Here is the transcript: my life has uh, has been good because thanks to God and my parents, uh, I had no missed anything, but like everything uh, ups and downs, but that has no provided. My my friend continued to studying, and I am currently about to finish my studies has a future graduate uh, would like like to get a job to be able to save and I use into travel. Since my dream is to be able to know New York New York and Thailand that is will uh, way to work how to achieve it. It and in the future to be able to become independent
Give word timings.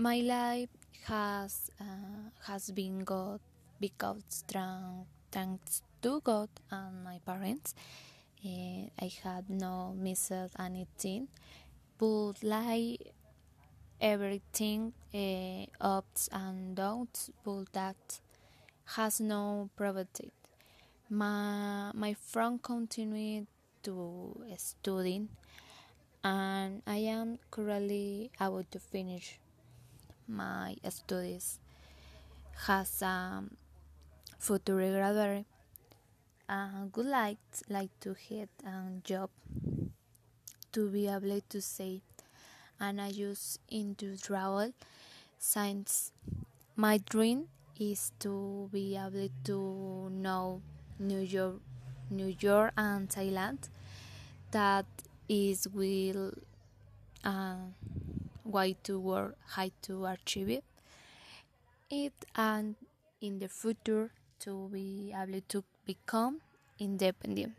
my 0.00 0.20
life 0.24 0.70
has 1.04 1.70
uh, 1.78 2.32
has 2.48 2.70
been 2.70 3.04
good 3.04 3.38
because 3.78 4.44
thanks 5.30 5.82
to 6.00 6.20
God 6.24 6.48
and 6.70 7.04
my 7.04 7.20
parents, 7.26 7.74
uh, 8.42 8.88
I 8.98 9.12
had 9.22 9.50
no 9.50 9.92
missed 9.94 10.32
anything, 10.58 11.28
but 11.98 12.42
like 12.42 13.12
everything 14.00 14.94
uh, 15.12 15.66
ups 15.84 16.30
and 16.32 16.74
downs, 16.74 17.30
but 17.44 17.70
that 17.74 18.20
has 18.96 19.20
no 19.20 19.68
provided. 19.76 20.32
My 21.10 21.92
my 21.92 22.14
friend 22.14 22.56
continued 22.62 23.48
to 23.82 24.32
studying, 24.56 25.28
and 26.24 26.80
I 26.86 27.04
am 27.12 27.38
currently 27.50 28.30
about 28.40 28.70
to 28.70 28.78
finish 28.78 29.38
my 30.30 30.76
studies 30.88 31.58
has 32.66 33.02
a 33.02 33.42
future 34.38 34.76
graduate 34.76 35.46
uh, 36.48 36.86
would 36.94 37.06
like 37.06 37.38
like 37.68 37.90
to 38.00 38.14
get 38.28 38.48
a 38.64 39.00
job 39.04 39.30
to 40.72 40.88
be 40.88 41.08
able 41.08 41.40
to 41.48 41.60
save 41.60 42.02
and 42.80 43.00
I 43.00 43.08
use 43.08 43.58
into 43.68 44.16
travel. 44.16 44.72
Since 45.38 46.12
my 46.76 46.98
dream 46.98 47.48
is 47.78 48.12
to 48.20 48.68
be 48.72 48.96
able 48.96 49.28
to 49.44 50.10
know 50.10 50.62
New 50.98 51.20
York 51.20 51.60
New 52.10 52.34
York 52.40 52.72
and 52.76 53.08
Thailand 53.08 53.68
that 54.50 54.86
is 55.28 55.68
will 55.68 56.32
uh, 57.24 57.70
way 58.50 58.76
to 58.84 58.98
work 58.98 59.36
how 59.54 59.70
to 59.82 60.06
achieve 60.06 60.48
it. 60.50 60.64
It 61.90 62.14
and 62.34 62.76
in 63.20 63.38
the 63.38 63.48
future 63.48 64.12
to 64.40 64.68
be 64.72 65.12
able 65.12 65.42
to 65.48 65.62
become 65.84 66.40
independent 66.78 67.54